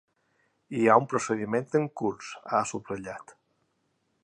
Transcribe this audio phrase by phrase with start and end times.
[0.77, 3.37] Hi ha un procediment en curs, ha subratllat.